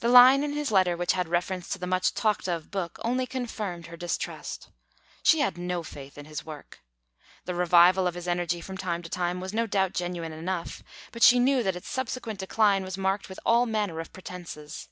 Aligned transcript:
The 0.00 0.08
line 0.08 0.42
in 0.42 0.54
his 0.54 0.72
letter 0.72 0.96
which 0.96 1.12
had 1.12 1.28
reference 1.28 1.68
to 1.68 1.78
the 1.78 1.86
much 1.86 2.14
talked 2.14 2.48
of 2.48 2.72
book 2.72 2.98
only 3.04 3.26
confirmed 3.28 3.86
her 3.86 3.96
distrust. 3.96 4.70
She 5.22 5.38
had 5.38 5.56
no 5.56 5.84
faith 5.84 6.18
in 6.18 6.24
his 6.24 6.44
work. 6.44 6.80
The 7.44 7.54
revival 7.54 8.08
of 8.08 8.14
his 8.14 8.26
energy 8.26 8.60
from 8.60 8.76
time 8.76 9.02
to 9.02 9.08
time 9.08 9.38
was 9.38 9.54
no 9.54 9.68
doubt 9.68 9.92
genuine 9.94 10.32
enough, 10.32 10.82
but 11.12 11.22
she 11.22 11.38
knew 11.38 11.62
that 11.62 11.76
its 11.76 11.88
subsequent 11.88 12.40
decline 12.40 12.82
was 12.82 12.98
marked 12.98 13.28
with 13.28 13.38
all 13.46 13.66
manner 13.66 14.00
of 14.00 14.12
pretences. 14.12 14.88